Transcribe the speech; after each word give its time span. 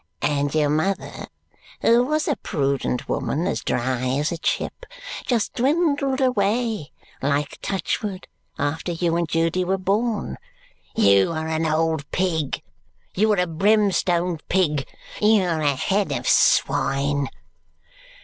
and 0.23 0.55
your 0.55 0.67
mother, 0.67 1.27
who 1.83 2.03
was 2.03 2.27
a 2.27 2.35
prudent 2.37 3.07
woman 3.07 3.45
as 3.45 3.61
dry 3.61 4.07
as 4.17 4.31
a 4.31 4.37
chip, 4.39 4.87
just 5.27 5.53
dwindled 5.53 6.19
away 6.19 6.91
like 7.21 7.59
touchwood 7.61 8.27
after 8.57 8.91
you 8.91 9.15
and 9.15 9.29
Judy 9.29 9.63
were 9.63 9.77
born 9.77 10.39
you 10.95 11.31
are 11.33 11.47
an 11.47 11.67
old 11.67 12.09
pig. 12.09 12.63
You 13.13 13.31
are 13.33 13.39
a 13.41 13.45
brimstone 13.45 14.39
pig. 14.49 14.87
You're 15.21 15.61
a 15.61 15.75
head 15.75 16.11
of 16.11 16.27
swine!" 16.27 17.27